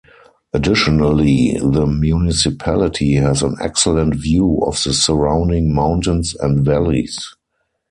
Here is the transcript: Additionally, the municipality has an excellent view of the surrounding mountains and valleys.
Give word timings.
Additionally, 0.51 1.59
the 1.61 1.85
municipality 1.85 3.13
has 3.17 3.43
an 3.43 3.55
excellent 3.61 4.15
view 4.15 4.57
of 4.65 4.73
the 4.83 4.93
surrounding 4.93 5.75
mountains 5.75 6.33
and 6.41 6.65
valleys. 6.65 7.35